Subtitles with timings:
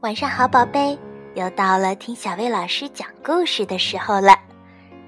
[0.00, 0.98] 晚上好，宝贝，
[1.34, 4.34] 又到了听小薇老师讲故事的时候了。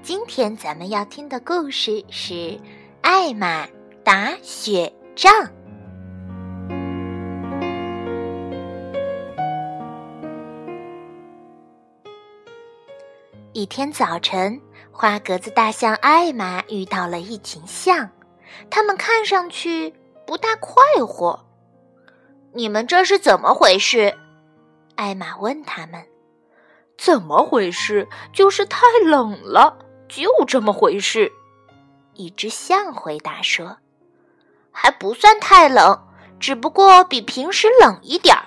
[0.03, 2.33] 今天咱们要听的故事是
[3.01, 3.67] 《艾玛
[4.03, 5.33] 打雪仗》。
[13.53, 18.07] 一天早晨，花格子大象艾玛遇到了一群象，
[18.69, 19.91] 它们看上去
[20.27, 21.43] 不大快活。
[22.53, 24.15] 你们这是怎么回事？
[25.03, 26.01] 艾玛问他们
[26.97, 28.07] ：“怎么回事？
[28.31, 31.29] 就是太冷了，就这么回事。”
[32.15, 33.75] 一只象回答说
[34.71, 36.07] ：“还不算太冷，
[36.39, 38.45] 只不过比平时冷一点儿。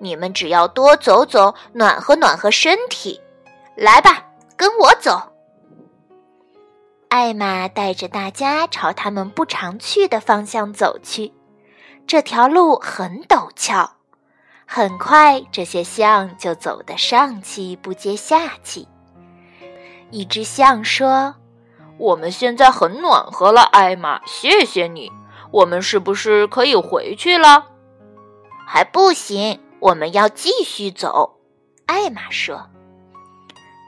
[0.00, 3.20] 你们只要多走走，暖和暖和身体。
[3.76, 4.24] 来吧，
[4.56, 5.34] 跟我走。”
[7.10, 11.34] 艾玛带着大家朝他们不常去的方向走去。
[12.06, 13.97] 这条路很陡峭。
[14.70, 18.86] 很快，这些象就走得上气不接下气。
[20.10, 21.36] 一只象说
[21.96, 25.10] ：“我们现在很暖和了，艾玛，谢谢你。
[25.50, 27.64] 我们是不是可以回去了
[28.68, 31.38] ？”“还不行，我们要继续走。”
[31.86, 32.68] 艾玛说。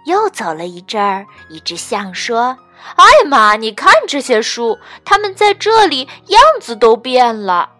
[0.07, 2.57] 又走了一阵儿，一只象说
[2.97, 7.71] ：“艾玛，你看这些树，它们在这里样子都变了。”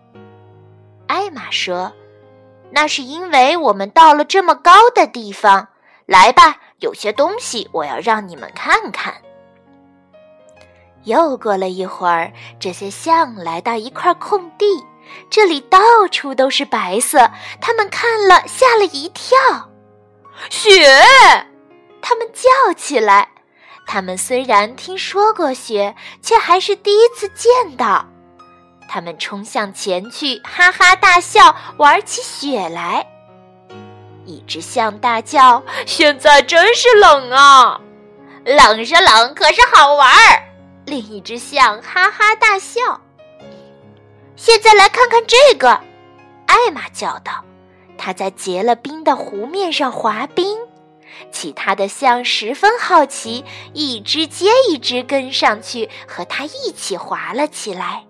[1.09, 1.91] 艾玛说。
[2.73, 5.69] 那是因为我们到了这么高的地方。
[6.07, 9.15] 来吧，有些东西我要让你们看看。
[11.05, 14.85] 又过了一会儿，这些象来到一块空地，
[15.31, 15.79] 这里到
[16.11, 17.31] 处都是白色。
[17.61, 19.39] 他们看了，吓了一跳。
[20.51, 20.85] 雪！
[22.03, 23.29] 他们叫起来。
[23.87, 28.05] 他们虽然听说过雪，却还是第一次见到。
[28.93, 33.07] 他们冲向前去，哈哈大笑，玩起雪来。
[34.27, 37.81] 一只象大叫：“现在真是冷啊！
[38.45, 40.43] 冷是冷，可是好玩儿。”
[40.87, 43.01] 另一只象哈哈大笑。
[44.35, 45.81] 现在来看看这个，
[46.47, 47.45] 艾玛叫道
[47.97, 50.59] ：“他在结了冰的湖面上滑冰。”
[51.31, 58.07] 其他的象十分好奇，一只接一只跟上去，和他一起滑了起来。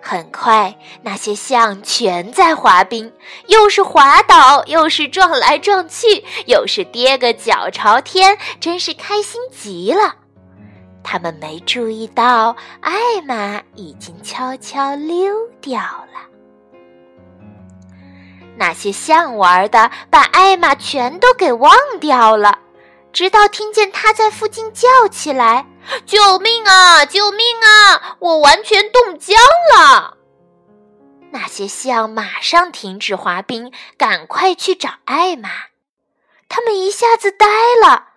[0.00, 3.12] 很快，那些象全在滑冰，
[3.48, 10.16] 又是滑倒，又是撞来撞去，又是跌个脚朝天，真是开心极了。
[11.02, 16.20] 他们没注意到，艾玛已经悄悄溜掉了。
[18.56, 22.58] 那些象玩的，把艾玛全都给忘掉了，
[23.12, 25.66] 直到听见他在附近叫起来。
[26.06, 27.04] 救命啊！
[27.04, 28.16] 救命啊！
[28.20, 29.36] 我完全冻僵
[29.74, 30.16] 了。
[31.30, 35.50] 那些象马上停止滑冰，赶快去找艾玛。
[36.48, 37.46] 他们一下子呆
[37.82, 38.08] 了，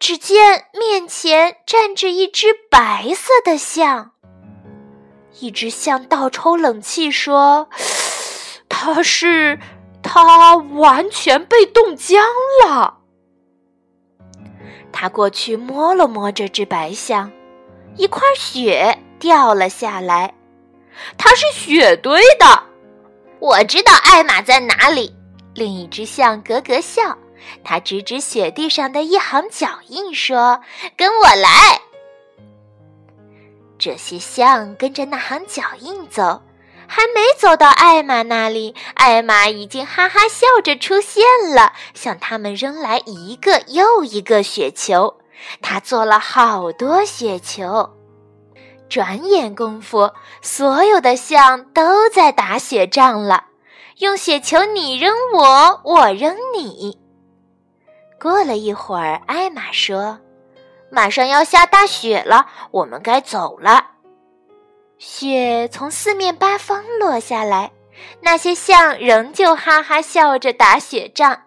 [0.00, 4.12] 只见面前站着一只白色的象。
[5.40, 7.68] 一只象倒抽冷气说
[8.68, 9.60] ：“它是，
[10.02, 12.24] 它完全被冻僵
[12.64, 12.98] 了。”
[14.96, 17.28] 他过去摸了摸这只白象，
[17.96, 20.32] 一块雪掉了下来。
[21.18, 22.62] 它是雪堆的。
[23.40, 25.12] 我知道艾玛在哪里。
[25.52, 27.18] 另一只象咯咯笑，
[27.64, 30.60] 他指指雪地上的一行脚印，说
[30.96, 31.80] ：“跟我来。”
[33.76, 36.40] 这些象跟着那行脚印走。
[36.86, 41.24] 还没走到艾玛那里，艾玛已经哈哈笑着出现
[41.54, 45.18] 了，向他们扔来一个又一个雪球。
[45.60, 47.90] 他做了好多雪球，
[48.88, 53.44] 转眼功夫，所有的象都在打雪仗了，
[53.98, 56.98] 用雪球你扔我，我扔你。
[58.20, 60.18] 过了一会儿，艾玛说
[60.90, 63.88] ：“马上要下大雪了，我们该走了。”
[65.06, 67.70] 雪从四面八方落下来，
[68.22, 71.42] 那些象仍旧哈哈笑着打雪仗，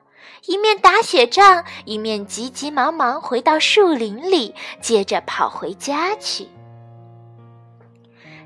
[0.45, 6.47] 一面打雪仗，一面急急忙忙回到树林里，接着跑回家去。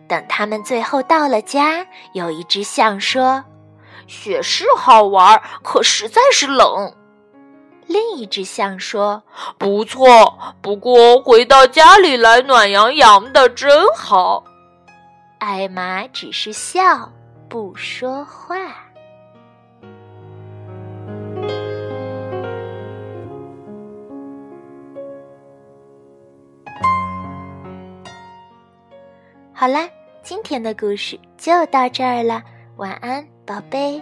[0.07, 3.43] 等他们最后到了家，有一只象说
[4.07, 6.93] ：“雪是好玩，可实在是冷。”
[7.85, 9.23] 另一只象说
[9.59, 14.45] ：“不错，不过回到家里来暖洋洋的，真好。”
[15.41, 17.11] 艾玛只是笑，
[17.49, 18.55] 不说话。
[29.51, 29.89] 好啦，
[30.21, 32.43] 今天的故事就到这儿了，
[32.75, 33.99] 晚安，宝贝。